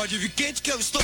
Pode 0.00 0.16
vir 0.16 0.30
quente 0.30 0.62
que 0.62 0.72
eu 0.72 0.80
estou. 0.80 1.02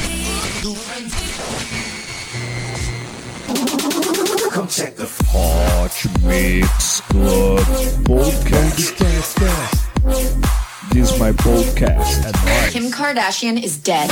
Hot 5.35 6.09
Mix 6.23 7.03
Club 7.11 7.61
Podcast. 8.07 8.95
This 10.95 11.11
is 11.11 11.19
my 11.19 11.31
podcast. 11.35 12.23
Kim 12.73 12.91
Kardashian 12.91 13.63
is 13.63 13.77
dead. 13.77 14.09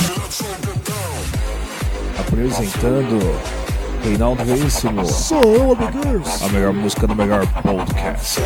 Apresentando 2.19 3.41
Reinaldo 4.05 4.45
Veríssimo. 4.45 5.07
Sou 5.07 5.41
eu, 5.41 5.73
amiguinhos. 5.73 6.43
A 6.43 6.49
melhor 6.51 6.75
música 6.75 7.07
do 7.07 7.15
melhor 7.15 7.47
podcast. 7.63 8.39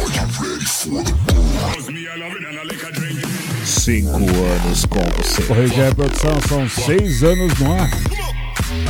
Cinco 3.68 4.16
anos 4.16 4.86
com 4.86 4.98
você. 5.18 5.42
Corrigir 5.42 5.88
a 5.88 5.94
produção, 5.94 6.30
são 6.48 6.66
seis 6.70 7.22
anos 7.22 7.52
no 7.58 7.70
ar. 7.70 7.90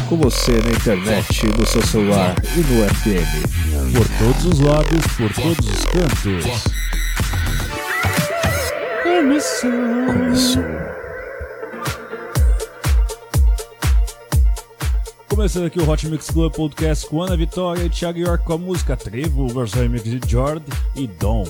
Com 0.09 0.17
você 0.17 0.53
na 0.53 0.71
internet, 0.71 1.47
no 1.59 1.67
seu 1.67 1.85
celular 1.85 2.37
e 2.55 2.61
no 2.61 2.89
FM. 2.95 3.93
Por 3.93 4.09
todos 4.19 4.45
os 4.45 4.61
lados, 4.61 5.05
por 5.17 5.35
todos 5.35 5.67
os 5.67 5.85
cantos. 5.85 6.63
Começou. 9.03 9.71
Começou. 10.07 10.63
Começando 15.29 15.67
aqui 15.67 15.81
o 15.81 15.91
Hot 15.91 16.07
Mix 16.07 16.31
Club 16.31 16.55
Podcast 16.55 17.05
com 17.09 17.21
Ana 17.21 17.37
Vitória 17.37 17.83
e 17.83 17.91
Thiago 17.91 18.21
York 18.21 18.45
com 18.45 18.53
a 18.53 18.59
música 18.59 18.97
Trevo, 18.97 19.49
versão 19.49 19.83
remix 19.83 20.05
de 20.05 20.21
Jord 20.31 20.65
e 20.95 21.09
Dom. 21.09 21.45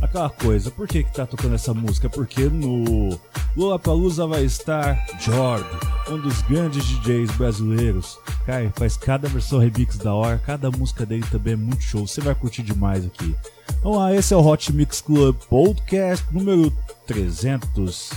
Aquela 0.00 0.30
coisa, 0.30 0.70
por 0.70 0.88
que 0.88 1.04
que 1.04 1.12
tá 1.12 1.26
tocando 1.26 1.54
essa 1.54 1.74
música? 1.74 2.08
Porque 2.08 2.44
no 2.44 3.18
Lollapalooza 3.56 4.26
vai 4.26 4.44
estar 4.44 4.94
Jord, 5.20 5.64
um 6.08 6.18
dos 6.18 6.40
grandes 6.42 6.84
DJs 6.84 7.30
brasileiros. 7.36 8.18
Cara, 8.46 8.72
faz 8.76 8.96
cada 8.96 9.28
versão 9.28 9.58
remix 9.58 9.98
da 9.98 10.14
hora, 10.14 10.38
cada 10.38 10.70
música 10.70 11.04
dele 11.04 11.24
também 11.30 11.52
é 11.52 11.56
muito 11.56 11.82
show, 11.82 12.06
você 12.06 12.20
vai 12.20 12.34
curtir 12.34 12.62
demais 12.62 13.04
aqui. 13.04 13.34
Vamos 13.82 13.98
lá, 13.98 14.14
esse 14.14 14.32
é 14.32 14.36
o 14.36 14.44
Hot 14.44 14.72
Mix 14.72 15.00
Club 15.00 15.36
Podcast 15.48 16.24
número 16.32 16.72
300. 17.06 18.10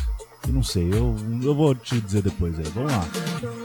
Eu 0.47 0.53
não 0.53 0.64
sei, 0.64 0.90
eu, 0.92 1.16
eu 1.42 1.56
vou 1.56 1.75
te 1.75 2.00
dizer 2.00 2.22
depois 2.22 2.58
aí, 2.59 2.66
vamos 2.73 2.92
lá. 2.92 3.62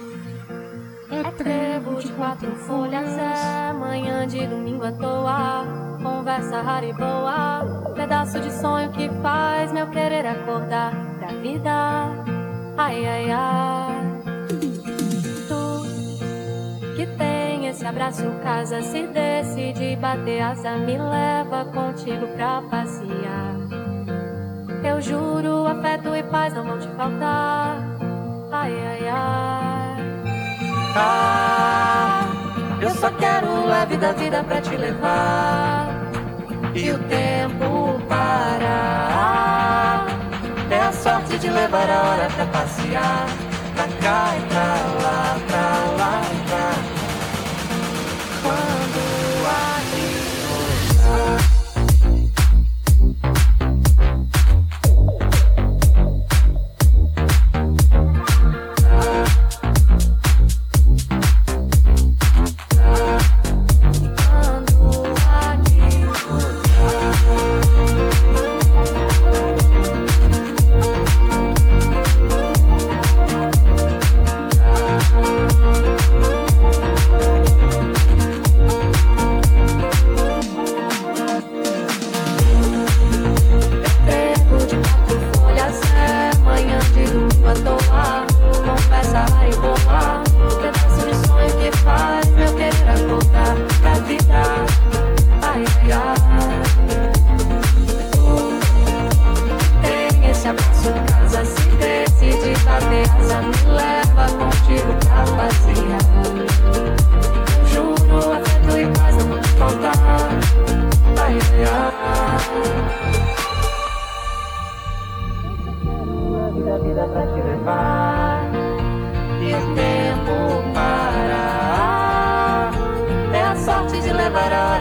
É 1.24 1.30
trevo 1.32 1.96
de 1.96 2.08
quatro 2.12 2.50
folhas, 2.54 3.08
é 3.18 3.72
manhã 3.72 4.26
de 4.26 4.46
domingo 4.46 4.84
à 4.84 4.92
toa. 4.92 5.64
Conversa 6.02 6.62
rara 6.62 6.86
e 6.86 6.92
boa, 6.92 7.92
pedaço 7.94 8.40
de 8.40 8.52
sonho 8.52 8.90
que 8.92 9.08
faz 9.20 9.72
meu 9.72 9.88
querer 9.88 10.26
acordar 10.26 10.92
pra 11.18 11.28
vida. 11.28 11.70
Ai, 12.76 13.04
ai, 13.04 13.30
ai. 13.30 14.22
Tu 15.48 16.94
que 16.94 17.06
tem 17.16 17.66
esse 17.66 17.84
abraço, 17.84 18.24
casa, 18.42 18.80
se 18.82 19.06
decide 19.08 19.96
bater 19.96 20.40
asa, 20.40 20.76
me 20.76 20.96
leva 20.96 21.64
contigo 21.66 22.28
pra 22.36 22.62
passear. 22.70 23.56
Eu 24.84 25.00
juro, 25.00 25.66
afeto 25.66 26.14
e 26.14 26.22
paz 26.22 26.54
não 26.54 26.64
vão 26.64 26.78
te 26.78 26.88
faltar. 26.88 27.76
Ai, 28.52 28.72
ai, 28.72 29.08
ai. 29.08 29.67
Eu 32.80 32.90
só 32.90 33.10
quero 33.10 33.48
o 33.48 33.66
leve 33.66 33.96
da 33.96 34.12
vida 34.12 34.42
pra 34.44 34.60
te 34.60 34.76
levar. 34.76 35.88
E 36.74 36.90
o 36.90 36.98
tempo 37.04 38.00
parar. 38.08 40.06
É 40.70 40.80
a 40.80 40.92
sorte 40.92 41.38
de 41.38 41.48
levar 41.48 41.88
a 41.90 42.02
hora 42.10 42.28
pra 42.34 42.46
passear, 42.46 43.26
pra 43.74 43.88
cá 44.02 44.34
e 44.36 44.40
pra 44.48 44.76
lá, 45.02 45.38
pra 45.48 45.57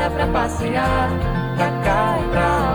pra 0.09 0.27
passear, 0.27 1.09
pra 1.55 1.69
cá 1.83 2.19
e 2.19 2.29
pra 2.31 2.41
lá, 2.41 2.66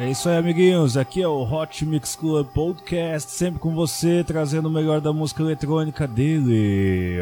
É 0.00 0.08
isso 0.08 0.30
aí, 0.30 0.38
amiguinhos. 0.38 0.96
Aqui 0.96 1.20
é 1.20 1.28
o 1.28 1.42
Hot 1.42 1.84
Mix 1.84 2.16
Club 2.16 2.46
Podcast, 2.54 3.30
sempre 3.32 3.60
com 3.60 3.74
você, 3.74 4.24
trazendo 4.24 4.66
o 4.66 4.70
melhor 4.70 4.98
da 4.98 5.12
música 5.12 5.42
eletrônica 5.42 6.08
dele. 6.08 7.18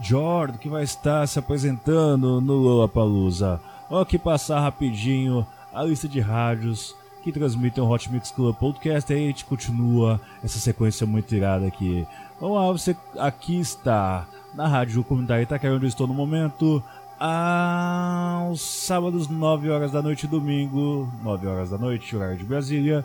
Jordan, 0.00 0.56
que 0.56 0.66
vai 0.66 0.82
estar 0.82 1.26
se 1.26 1.38
apresentando 1.38 2.40
no 2.40 2.54
Lollapalooza. 2.54 3.60
Vamos 3.90 4.04
aqui 4.04 4.18
passar 4.18 4.60
rapidinho 4.60 5.46
a 5.74 5.82
lista 5.82 6.08
de 6.08 6.20
rádios 6.20 6.96
que 7.22 7.30
transmitem 7.30 7.84
o 7.84 7.90
Hot 7.90 8.10
Mix 8.10 8.30
Club 8.30 8.56
Podcast. 8.56 9.12
Aí 9.12 9.22
a 9.22 9.26
gente 9.26 9.44
continua 9.44 10.18
essa 10.42 10.58
sequência 10.58 11.06
muito 11.06 11.34
irada 11.34 11.66
aqui. 11.66 12.06
Vamos 12.40 12.56
lá, 12.56 12.72
você 12.72 12.96
aqui 13.18 13.60
está 13.60 14.26
na 14.54 14.66
Rádio 14.66 15.04
Comunitária 15.04 15.42
Itaquera, 15.42 15.74
onde 15.74 15.84
eu 15.84 15.88
estou 15.88 16.06
no 16.06 16.14
momento 16.14 16.82
aos 17.20 18.62
sábados, 18.62 19.28
9 19.28 19.68
horas 19.68 19.92
da 19.92 20.00
noite, 20.00 20.26
domingo, 20.26 21.06
9 21.22 21.46
horas 21.46 21.68
da 21.68 21.76
noite, 21.76 22.16
horário 22.16 22.38
de 22.38 22.44
Brasília. 22.44 23.04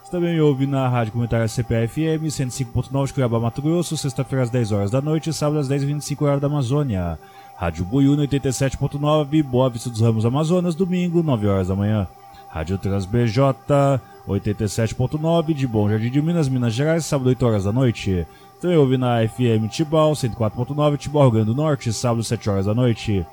Você 0.00 0.12
também 0.12 0.40
ouve 0.40 0.64
na 0.64 0.88
Rádio 0.88 1.12
Comunitária 1.12 1.48
CPFM 1.48 2.24
105.9 2.28 3.06
de 3.08 3.14
Cuiabá, 3.14 3.40
Mato 3.40 3.60
Grosso, 3.60 3.96
sexta-feira 3.96 4.44
às 4.44 4.50
10 4.50 4.72
horas 4.72 4.90
da 4.92 5.00
noite, 5.00 5.32
sábado 5.32 5.58
às 5.58 5.68
10h25 5.68 6.22
horário 6.22 6.40
da 6.40 6.46
Amazônia. 6.46 7.18
Rádio 7.56 7.84
Buiúna 7.84 8.22
87.9, 8.22 9.42
Boa 9.42 9.68
Vista 9.68 9.90
dos 9.90 10.00
Ramos 10.00 10.24
Amazonas, 10.24 10.76
domingo, 10.76 11.20
9 11.20 11.48
horas 11.48 11.66
da 11.66 11.74
manhã. 11.74 12.06
Rádio 12.48 12.78
Trans 12.78 13.04
BJ 13.04 14.00
87.9 14.28 15.52
de 15.52 15.66
Bom 15.66 15.90
Jardim 15.90 16.10
de 16.10 16.22
Minas, 16.22 16.48
Minas 16.48 16.72
Gerais, 16.72 17.04
sábado 17.04 17.26
8 17.26 17.44
horas 17.44 17.64
da 17.64 17.72
noite. 17.72 18.24
Também 18.60 18.76
ouve 18.76 18.96
na 18.96 19.28
FM 19.28 19.68
Tibau 19.68 20.12
104.9, 20.12 20.96
Tibau, 20.96 21.22
Rio 21.24 21.32
Grande 21.32 21.46
do 21.46 21.54
Norte, 21.56 21.92
sábado 21.92 22.22
7 22.22 22.48
horas 22.48 22.66
da 22.66 22.74
noite. 22.74 23.26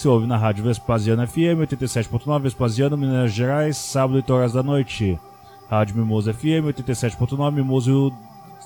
Se 0.00 0.08
ouve 0.08 0.26
na 0.26 0.38
Rádio 0.38 0.64
Vespasiano 0.64 1.26
FM 1.26 1.60
87.9 1.68 2.40
Vespasiano, 2.40 2.96
Minas 2.96 3.34
Gerais, 3.34 3.76
sábado 3.76 4.14
8 4.16 4.32
horas 4.32 4.52
da 4.54 4.62
noite. 4.62 5.20
Rádio 5.68 5.94
Mimoso 5.94 6.32
FM 6.32 6.72
87.9 6.72 7.52
Mimoso 7.52 8.10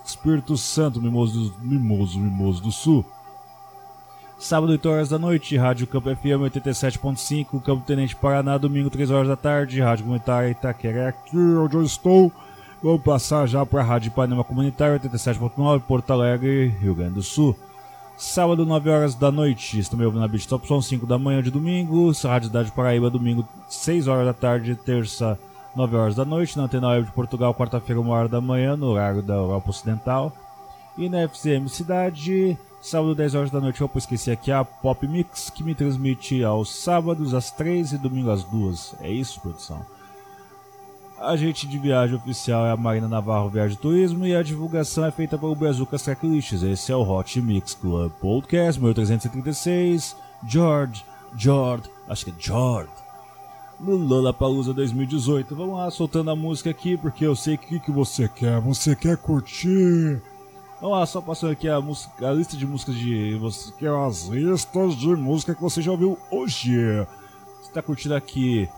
Espírito 0.05 0.57
Santo, 0.57 1.03
Mimoso, 1.03 1.53
Mimoso, 1.61 2.21
Mimoso 2.21 2.63
do 2.63 2.71
Sul. 2.71 3.05
Sábado 4.39 4.71
8 4.71 4.89
horas 4.89 5.09
da 5.09 5.19
noite, 5.19 5.57
Rádio 5.57 5.89
Campo 5.89 6.09
FM 6.09 6.47
87.5, 6.55 7.61
Campo 7.61 7.85
Tenente 7.85 8.15
Paraná, 8.15 8.57
domingo 8.57 8.89
3 8.89 9.11
horas 9.11 9.27
da 9.27 9.37
tarde, 9.37 9.81
Rádio 9.81 10.05
Comunitária 10.05 10.51
Itaquera, 10.53 11.09
aqui 11.09 11.37
onde 11.37 11.75
eu 11.75 11.83
estou. 11.83 12.31
Vamos 12.81 13.03
passar 13.03 13.49
já 13.49 13.67
para 13.67 13.81
a 13.81 13.85
Rádio 13.85 14.13
Panema 14.13 14.45
Comunitária 14.45 15.01
87.9, 15.01 15.81
Porto 15.81 16.13
Alegre, 16.13 16.69
Rio 16.81 16.95
Grande 16.95 17.15
do 17.15 17.23
Sul. 17.25 17.57
Sábado, 18.17 18.65
9 18.65 18.91
horas 18.91 19.15
da 19.17 19.33
noite, 19.33 19.79
estão 19.79 19.99
me 19.99 20.05
ouvindo 20.05 20.21
na 20.21 20.29
Beach 20.29 20.47
Top 20.47 20.67
Som, 20.69 20.81
5 20.81 21.05
da 21.05 21.19
manhã 21.19 21.43
de 21.43 21.51
domingo. 21.51 22.13
Rádio 22.23 22.47
Cidade 22.47 22.71
Paraíba, 22.71 23.11
domingo, 23.11 23.47
6 23.69 24.07
horas 24.07 24.25
da 24.25 24.33
tarde. 24.33 24.77
Terça, 24.77 25.39
9 25.75 25.97
horas 25.97 26.15
da 26.15 26.25
noite. 26.25 26.57
Na 26.57 26.65
Antena 26.65 26.91
Web 26.91 27.07
de 27.07 27.13
Portugal, 27.13 27.53
quarta-feira, 27.53 28.01
1 28.01 28.09
hora 28.09 28.29
da 28.29 28.41
manhã, 28.41 28.77
no 28.77 28.87
horário 28.87 29.21
da 29.21 29.35
Europa 29.35 29.71
Ocidental. 29.71 30.33
E 30.97 31.09
na 31.09 31.23
FCM 31.23 31.69
Cidade, 31.69 32.57
sábado, 32.81 33.17
10 33.17 33.35
horas 33.35 33.51
da 33.51 33.61
noite. 33.61 33.83
Opa, 33.83 33.99
esqueci 33.99 34.31
aqui 34.31 34.53
a 34.53 34.65
Pop 34.65 35.07
Mix, 35.09 35.51
que 35.51 35.65
me 35.65 35.75
transmite 35.75 36.45
aos 36.45 36.73
sábados, 36.73 37.35
às 37.35 37.51
3 37.51 37.95
e 37.95 37.99
domingo 37.99 38.31
às 38.31 38.45
2. 38.45 38.95
É 39.01 39.11
isso, 39.11 39.41
produção? 39.41 39.85
A 41.19 41.31
agente 41.31 41.69
de 41.69 41.79
viagem 41.79 42.17
oficial 42.17 42.67
é 42.67 42.73
a 42.73 42.77
Marina 42.77 43.07
Navarro 43.07 43.49
Viagem 43.49 43.77
Turismo 43.77 44.27
e 44.27 44.35
a 44.35 44.43
divulgação 44.43 45.05
é 45.05 45.13
feita 45.13 45.39
pelo 45.39 45.55
Brazucas 45.55 46.03
Tracklists. 46.03 46.63
Esse 46.63 46.91
é 46.91 46.97
o 46.97 47.09
Hot 47.09 47.41
Mix 47.41 47.75
Club 47.75 48.11
Podcast 48.21 48.81
1336. 48.81 50.17
George, 50.47 51.05
George, 51.37 51.89
acho 52.09 52.25
que 52.25 52.31
é 52.33 52.35
George. 52.37 52.91
No 53.79 53.95
Lollapalooza 53.97 54.75
2018. 54.75 55.55
Vamos 55.55 55.79
lá, 55.79 55.89
soltando 55.91 56.33
a 56.33 56.37
música 56.37 56.71
aqui, 56.71 56.97
porque 56.97 57.25
eu 57.25 57.37
sei 57.37 57.57
que 57.57 57.79
que 57.79 57.93
você 57.93 58.29
quer. 58.29 58.61
Você 58.61 58.97
quer 58.97 59.17
curtir. 59.17 60.21
Vamos 60.81 60.99
lá, 60.99 61.07
só 61.07 61.21
passando 61.21 61.53
aqui 61.53 61.69
a, 61.69 61.81
música, 61.81 62.29
a 62.29 62.33
lista 62.33 62.57
de 62.57 62.67
músicas 62.67 62.97
de. 62.97 63.37
Você 63.37 63.73
quer 63.79 63.91
as 63.91 64.25
listas 64.25 64.97
de 64.97 65.09
música 65.15 65.55
que 65.55 65.63
você 65.63 65.81
já 65.81 65.93
ouviu 65.93 66.19
hoje. 66.29 66.77
Você 67.61 67.69
está 67.69 67.81
curtindo 67.81 68.17
aqui 68.17 68.69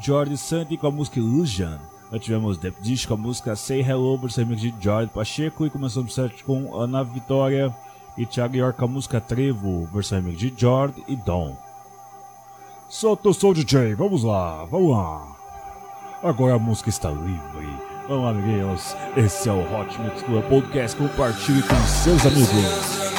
George 0.00 0.36
Santi 0.36 0.76
com 0.76 0.86
a 0.86 0.90
música 0.90 1.18
Illusion. 1.18 1.78
Nós 2.10 2.22
tivemos 2.22 2.58
The 2.58 2.72
Dish 2.80 3.06
com 3.06 3.14
a 3.14 3.16
música 3.16 3.56
Say 3.56 3.80
Hello, 3.80 4.18
por 4.18 4.30
ser 4.30 4.44
de 4.46 4.74
George 4.80 5.10
Pacheco. 5.12 5.66
E 5.66 5.70
começamos 5.70 6.12
o 6.12 6.14
set 6.14 6.44
com 6.44 6.78
Ana 6.78 7.02
Vitória 7.02 7.74
e 8.16 8.24
Thiago 8.24 8.56
York 8.56 8.78
com 8.78 8.84
a 8.84 8.88
música 8.88 9.20
Trevo, 9.20 9.88
versão 9.92 10.22
de 10.22 10.54
George 10.56 11.02
e 11.08 11.16
Dom. 11.16 11.56
Solta 12.88 13.28
o 13.28 13.34
som, 13.34 13.52
DJ, 13.52 13.94
vamos 13.94 14.22
lá, 14.22 14.64
vamos 14.66 14.92
lá. 14.92 15.26
Agora 16.22 16.54
a 16.54 16.58
música 16.58 16.88
está 16.90 17.10
livre. 17.10 17.94
Vamos 18.08 18.24
lá, 18.24 18.30
amiguinhos. 18.30 18.94
Esse 19.16 19.48
é 19.48 19.52
o 19.52 19.60
Hot 19.60 20.00
Mix 20.00 20.22
Club 20.22 20.44
Podcast. 20.44 20.96
Compartilhe 20.96 21.62
com 21.62 21.86
seus 21.86 22.24
amigos. 22.24 23.13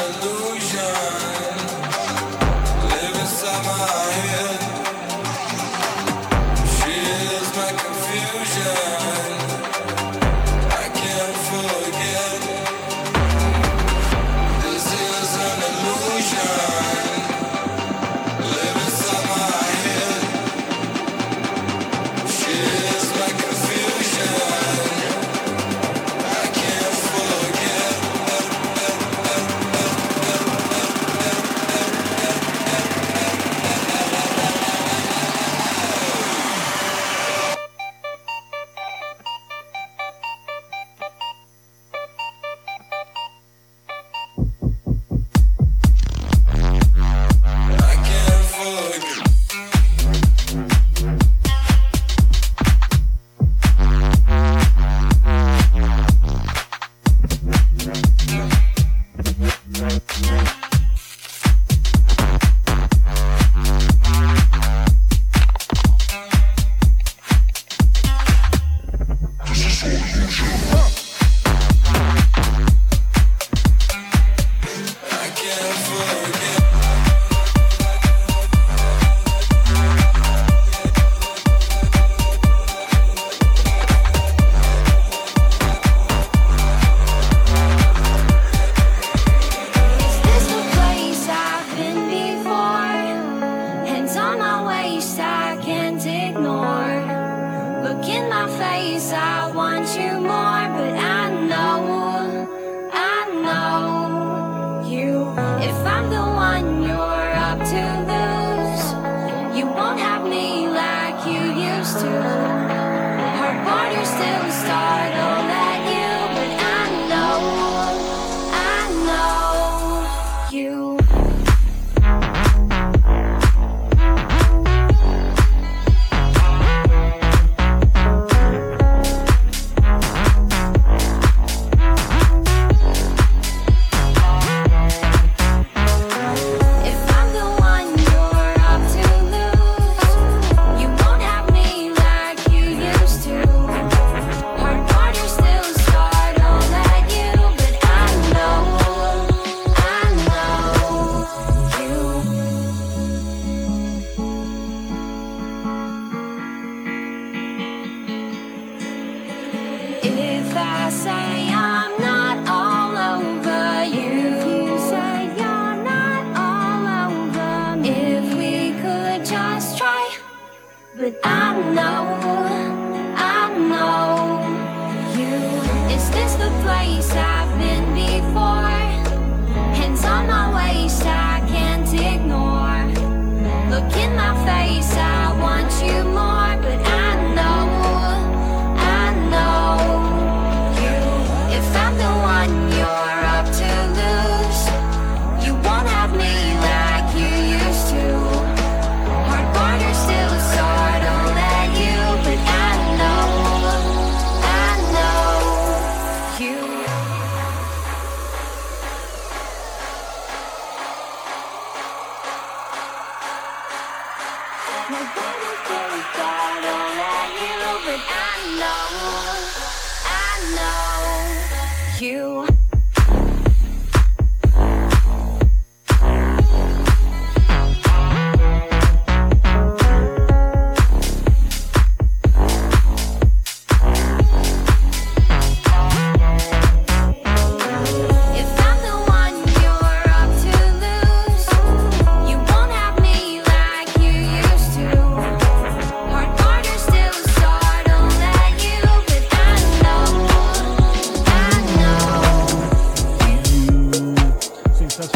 Look 98.76 98.84
in 98.84 98.92
my 98.92 99.00
face, 99.00 99.14
I 99.14 99.35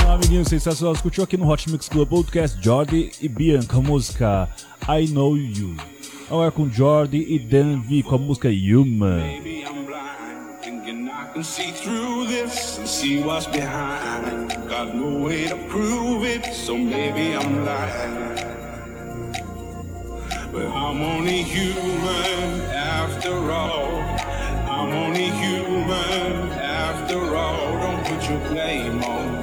Olá, 0.09 0.15
amiguinhos 0.15 0.47
sensacional. 0.47 0.95
Escutou 0.95 1.23
aqui 1.23 1.37
no 1.37 1.47
Hot 1.47 1.69
Mix 1.69 1.87
Club 1.87 2.09
Podcast 2.09 2.57
Jordi 2.59 3.11
e 3.21 3.29
Bianca, 3.29 3.77
a 3.77 3.79
música 3.79 4.49
I 4.87 5.05
Know 5.05 5.37
You. 5.37 5.77
Agora 6.27 6.49
com 6.49 6.67
Jordi 6.67 7.27
e 7.29 7.37
Dan 7.37 7.81
V 7.81 8.01
com 8.01 8.15
a 8.15 8.17
música 8.17 8.49
Human. 8.49 9.19
Baby, 9.19 9.61
I'm 9.61 9.85
blind, 9.85 10.63
thinking 10.63 11.09
I 11.09 11.31
can 11.31 11.43
see 11.43 11.71
through 11.73 12.25
this 12.25 12.79
and 12.79 12.87
see 12.87 13.21
what's 13.21 13.45
behind. 13.45 14.51
Got 14.67 14.95
no 14.95 15.25
way 15.25 15.47
to 15.47 15.55
prove 15.67 16.25
it, 16.25 16.55
so 16.55 16.75
maybe 16.75 17.35
I'm 17.35 17.63
lying. 17.63 18.33
But 20.51 20.65
I'm 20.73 21.03
only 21.03 21.43
human 21.43 22.61
after 22.73 23.51
all. 23.51 24.01
I'm 24.67 24.91
only 24.91 25.29
human 25.29 26.51
after 26.53 27.35
all. 27.35 27.77
Don't 27.79 28.03
put 28.05 28.27
your 28.27 28.39
blame 28.49 29.03
on 29.03 29.33
me. 29.33 29.38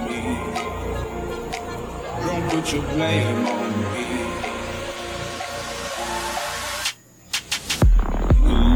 Don't 2.27 2.51
put 2.51 2.73
your 2.73 2.83
blame 2.83 3.47
on 3.47 3.71
me. 3.93 4.05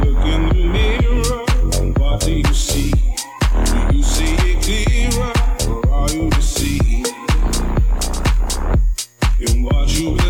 Look 0.01 0.25
in 0.25 0.43
the 0.51 0.65
mirror, 0.73 1.45
what 1.99 2.21
do 2.21 2.33
you 2.33 2.55
see? 2.55 2.93
Do 2.93 3.97
you 3.97 4.03
see 4.05 4.37
it 4.51 4.63
clearer, 4.63 5.33
or 5.69 5.93
are 5.93 6.11
you 6.13 6.31
deceived? 6.31 7.09
What 9.63 9.89
you 9.99 10.30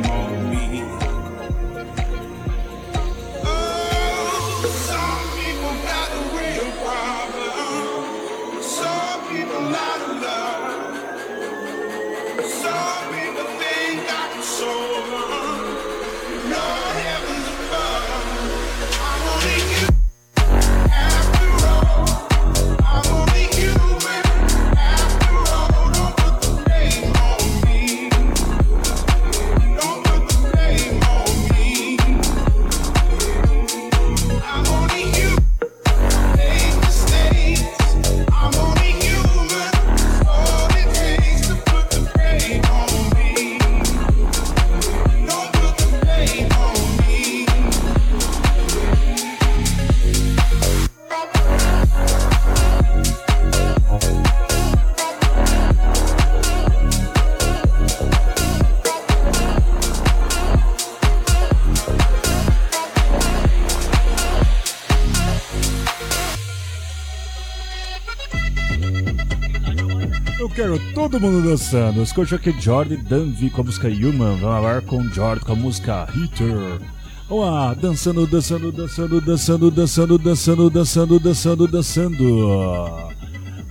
todo 71.11 71.19
mundo 71.19 71.49
dançando. 71.49 72.01
Escute 72.01 72.35
aqui 72.35 72.55
Jordan 72.57 72.95
Danvi 73.03 73.49
com 73.49 73.61
a 73.61 73.63
música 73.65 73.89
Human. 73.89 74.37
Vamos 74.37 74.55
agora 74.55 74.81
com 74.81 75.03
Jordan 75.09 75.45
com 75.45 75.51
a 75.51 75.55
música 75.55 76.07
Heater 76.15 76.79
Vamos 77.27 77.45
lá, 77.45 77.73
dançando, 77.73 78.25
dançando, 78.25 78.71
dançando, 78.71 79.19
dançando, 79.19 79.71
dançando, 79.71 80.19
dançando, 80.21 80.69
dançando, 80.69 81.19
dançando, 81.19 81.67
dançando. 81.67 83.13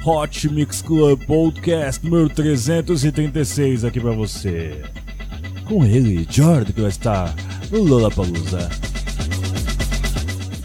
Hot 0.04 0.48
Mix 0.50 0.82
Club 0.82 1.24
Podcast 1.24 2.04
número 2.04 2.28
336 2.28 3.86
aqui 3.86 4.00
pra 4.00 4.12
você. 4.12 4.82
Com 5.64 5.82
ele, 5.84 6.26
Jordan, 6.30 6.72
que 6.72 6.80
vai 6.82 6.90
estar 6.90 7.34
no 7.70 7.82
Lollapalooza. 7.82 8.68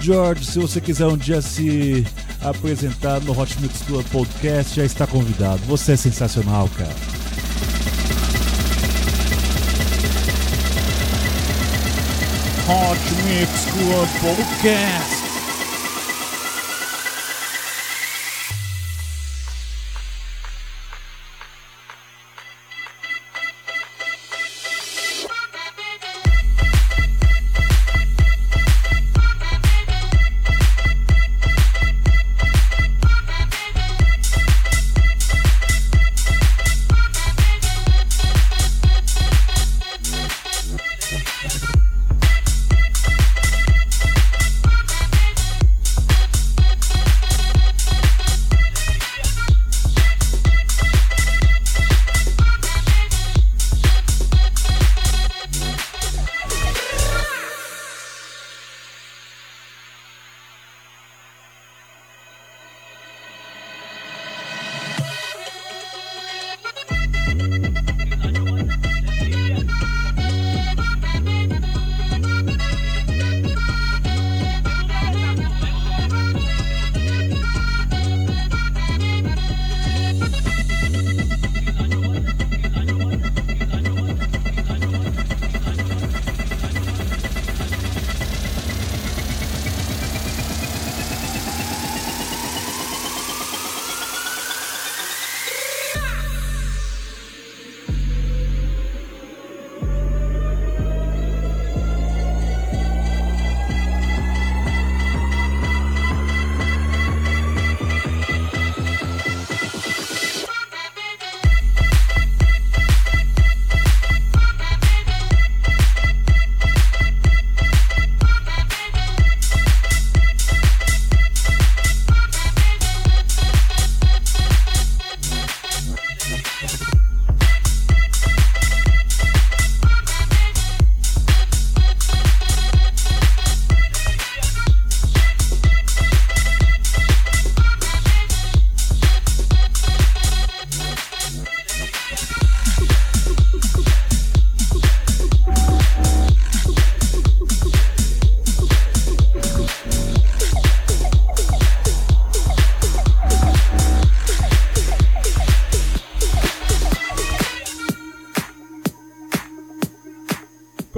George, 0.02 0.44
se 0.44 0.60
você 0.60 0.82
quiser 0.82 1.08
um 1.08 1.18
dia 1.18 1.42
se 1.42 2.06
apresentar 2.50 3.20
no 3.22 3.38
Hot 3.40 3.60
Mix 3.62 3.82
Club 3.82 4.06
Podcast, 4.12 4.76
já 4.76 4.86
está 4.86 5.08
convidado. 5.08 5.62
Você 5.66 5.94
é 5.94 5.96
sensacional, 5.96 6.70
cara. 6.78 6.96
Hot 12.68 13.00
Mix 13.26 13.66
Club 13.72 14.10
Podcast. 14.22 15.25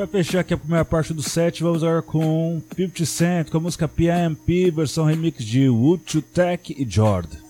Pra 0.08 0.24
fechar 0.24 0.40
aqui 0.40 0.54
a 0.54 0.58
primeira 0.58 0.86
parte 0.86 1.14
do 1.14 1.22
set, 1.22 1.62
vamos 1.62 1.84
agora 1.84 2.02
com 2.02 2.62
50 2.76 3.06
Cent, 3.06 3.50
com 3.50 3.58
a 3.58 3.62
música 3.62 3.90
PMP, 3.90 4.72
versão 4.72 5.04
remix 5.04 5.44
de 5.44 5.68
to 6.06 6.22
Tech 6.22 6.74
e 6.78 6.86
Jord. 6.90 7.47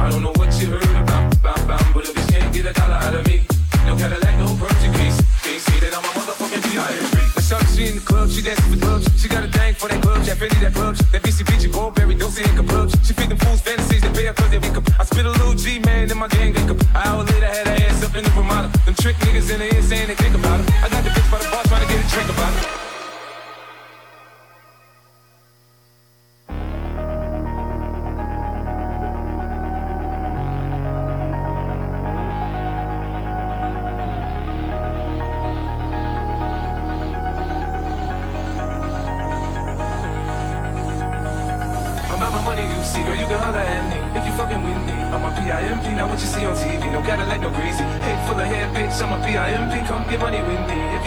I 0.00 0.08
don't 0.08 0.22
know 0.22 0.32
what 0.36 0.48
you 0.58 0.68
heard 0.68 0.82
about, 0.96 1.36
about, 1.36 1.84
but 1.92 2.08
if 2.08 2.16
you 2.16 2.24
can't 2.32 2.54
get 2.54 2.64
a 2.64 2.72
dollar 2.72 2.94
out 2.94 3.14
of 3.14 3.26
me, 3.26 3.44
no 3.84 3.94
Cadillac, 4.00 4.34
no 4.38 4.48
Portuguese. 4.56 5.20
Can't 5.44 5.60
say 5.60 5.76
that 5.84 5.92
I'm 5.92 6.00
a 6.00 6.12
motherfucking 6.16 6.62
PIMP. 6.72 7.36
I 7.36 7.40
saw 7.44 7.60
she 7.76 7.88
in 7.88 7.94
the 7.96 8.00
club, 8.00 8.30
she 8.30 8.40
dancing 8.40 8.72
for 8.72 8.80
clubs. 8.80 9.04
She 9.20 9.28
got 9.28 9.44
a 9.44 9.48
thing 9.48 9.74
for 9.74 9.88
that 9.88 10.00
club, 10.00 10.24
that 10.24 10.38
Fendi, 10.38 10.58
that 10.64 10.72
clubs. 10.72 11.04
That 11.12 11.22
BCBG, 11.22 11.70
Burberry, 11.70 12.14
Dolce 12.14 12.42
and 12.42 12.66
clubs. 12.66 12.96
She 13.06 13.12
feed 13.12 13.28
them 13.28 13.36
fools 13.44 13.60
fantasies, 13.60 14.00
they 14.00 14.12
pay 14.16 14.24
her 14.24 14.32
cause 14.32 14.50
they 14.50 14.58
wake 14.58 14.76
up. 14.76 14.88
I 14.98 15.04
spit 15.04 15.26
a 15.26 15.30
little 15.30 15.52
G, 15.52 15.78
man, 15.80 16.10
in 16.10 16.16
my 16.16 16.28
gang 16.28 16.54
wake 16.54 16.70
up. 16.70 16.80
An 16.80 16.96
hour 16.96 17.22
later, 17.22 17.46
had 17.46 17.66
her 17.68 17.84
ass 17.84 18.02
up 18.02 18.16
in 18.16 18.24
the 18.24 18.30
Ramada. 18.30 18.72
Them 18.86 18.94
trick 18.94 19.16
niggas 19.16 19.52
in 19.52 19.60
the 19.60 19.68
ear 19.68 19.82
saying 19.82 20.08
they 20.08 20.14
think 20.16 20.34
about 20.34 20.64
her. 20.64 20.66
I 20.80 20.88
got 20.88 21.04
the 21.04 21.10
bitch 21.10 21.30
by 21.30 21.38
the 21.44 21.48
bar 21.52 21.62
trying 21.68 21.84
to 21.84 21.88
get 21.92 22.00
a 22.00 22.08
drink 22.08 22.30
about 22.32 22.52
her. 22.56 22.89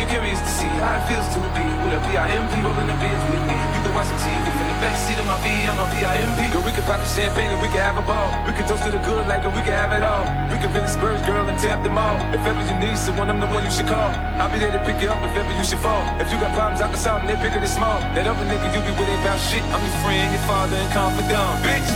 You're 0.04 0.20
curious 0.20 0.40
to 0.44 0.52
see 0.52 0.68
how 0.84 1.00
it 1.00 1.04
feels 1.08 1.24
to 1.32 1.40
be 1.56 1.64
with 1.64 1.96
a 1.96 2.02
PIMP 2.12 2.52
rolling 2.60 2.92
the 2.92 2.98
biz 3.00 3.24
with 3.32 3.44
me. 3.48 3.56
You 3.56 3.80
can 3.88 3.94
watch 3.96 4.12
some 4.12 4.20
TV 4.20 4.44
from 4.52 4.68
the 4.68 4.78
backseat 4.84 5.16
of 5.16 5.28
my 5.32 5.40
V. 5.40 5.48
I'm 5.64 5.80
a 5.80 5.88
PIMP. 5.96 6.40
Girl, 6.52 6.64
we 6.68 6.76
can 6.76 6.84
pop 6.84 7.00
the 7.00 7.08
champagne 7.08 7.56
and 7.56 7.62
we 7.64 7.72
can 7.72 7.80
have 7.80 7.96
a 7.96 8.04
ball. 8.04 8.28
We 8.44 8.52
can 8.52 8.68
toast 8.68 8.84
to 8.84 8.92
the 8.92 9.00
good 9.00 9.24
like 9.32 9.48
we 9.48 9.64
can 9.64 9.72
have 9.72 9.96
it 9.96 10.04
all. 10.04 10.28
We 10.52 10.60
can 10.60 10.76
visit 10.76 11.00
Spurs, 11.00 11.24
girl, 11.24 11.48
and 11.48 11.56
tap 11.56 11.80
them 11.88 11.96
all. 11.96 12.20
If 12.36 12.44
ever 12.44 12.60
you 12.68 12.76
need 12.84 13.00
someone, 13.00 13.32
I'm 13.32 13.40
the 13.40 13.48
one 13.48 13.64
you 13.64 13.72
should 13.72 13.88
call. 13.88 14.12
I'll 14.44 14.52
be 14.52 14.60
there 14.60 14.76
to 14.76 14.84
pick 14.84 15.00
you 15.00 15.08
up 15.08 15.24
if 15.24 15.40
ever 15.40 15.54
you 15.56 15.64
should 15.64 15.80
fall. 15.80 16.04
If 16.20 16.28
you 16.28 16.36
got 16.36 16.52
problems, 16.52 16.84
I 16.84 16.92
can 16.92 17.00
solve 17.00 17.24
them. 17.24 17.32
They're 17.32 17.40
bigger 17.40 17.64
than 17.64 17.72
small. 17.72 18.04
That 18.12 18.28
other 18.28 18.44
nigga 18.44 18.76
you 18.76 18.84
be 18.84 18.92
with 19.00 19.08
about 19.24 19.40
shit. 19.40 19.64
I'm 19.72 19.80
your 19.80 19.96
friend, 20.04 20.28
your 20.36 20.44
father, 20.44 20.76
and 20.76 20.92
confidant. 20.92 21.64
Bitch, 21.64 21.88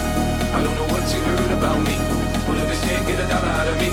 I 0.56 0.64
don't 0.64 0.76
know 0.80 0.88
what 0.96 1.04
you 1.12 1.20
heard 1.28 1.52
about 1.60 1.84
me. 1.84 2.00
But 2.48 2.56
if 2.64 2.72
this 2.72 2.80
can't 2.88 3.04
get 3.04 3.20
a 3.20 3.28
dollar 3.28 3.52
out 3.52 3.68
of 3.68 3.76
me, 3.84 3.92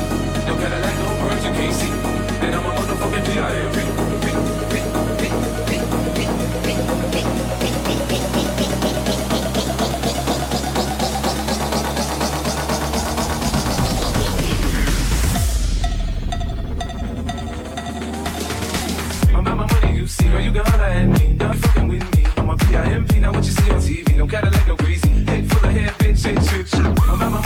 not 20.54 20.80
hide 20.80 21.08
me. 21.08 21.34
Don't 21.36 21.54
fucking 21.54 21.88
with 21.88 22.16
me. 22.16 22.26
I'm 22.36 22.50
a 22.50 22.56
PIMP, 22.56 23.20
now 23.20 23.32
what 23.32 23.44
you 23.44 23.50
see 23.50 23.70
on 23.70 23.80
TV. 23.80 24.16
No 24.16 24.26
Cadillac, 24.26 24.66
no 24.66 24.76
greasy. 24.76 25.08
Head 25.08 25.50
full 25.50 25.68
of 25.68 25.74
hair, 25.74 25.90
bitch, 25.98 26.26
ain't 26.26 26.44
shit. 26.44 26.74
I'm 26.74 26.92
about 26.92 27.32
my 27.32 27.43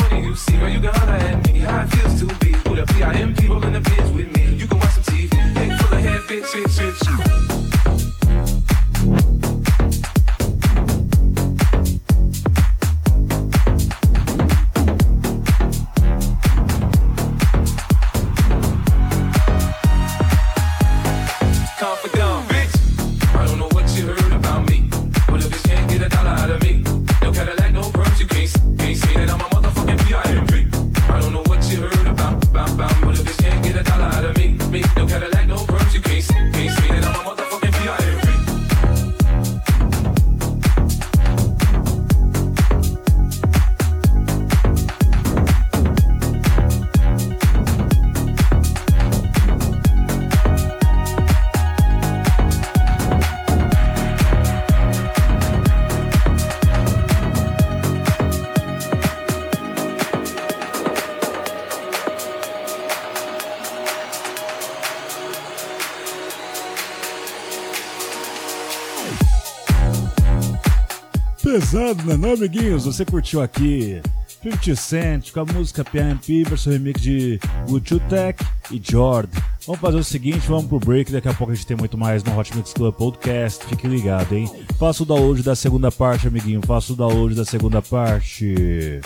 Pesado, 71.70 72.02
né, 72.04 72.16
não, 72.16 72.32
amiguinhos? 72.32 72.86
Você 72.86 73.04
curtiu 73.04 73.42
aqui 73.42 74.00
50 74.42 74.74
Cent 74.74 75.32
com 75.32 75.40
a 75.40 75.44
música 75.44 75.84
PMP 75.84 76.42
versão 76.44 76.72
remix 76.72 76.98
de 76.98 77.38
Good 77.68 78.00
Tech 78.08 78.42
e 78.70 78.80
Jord. 78.82 79.28
Vamos 79.66 79.78
fazer 79.78 79.98
o 79.98 80.04
seguinte, 80.04 80.48
vamos 80.48 80.64
pro 80.64 80.78
break, 80.78 81.12
daqui 81.12 81.28
a 81.28 81.34
pouco 81.34 81.52
a 81.52 81.54
gente 81.54 81.66
tem 81.66 81.76
muito 81.76 81.98
mais 81.98 82.24
no 82.24 82.38
Hot 82.38 82.56
Mix 82.56 82.72
Club 82.72 82.94
Podcast. 82.94 83.66
Fique 83.66 83.86
ligado, 83.86 84.34
hein? 84.34 84.50
Faça 84.78 85.02
o 85.02 85.06
download 85.06 85.42
da 85.42 85.54
segunda 85.54 85.92
parte, 85.92 86.26
amiguinho. 86.26 86.62
Faça 86.66 86.94
o 86.94 86.96
download 86.96 87.34
da 87.34 87.44
segunda 87.44 87.82
parte. 87.82 89.02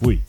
Fui. 0.00 0.20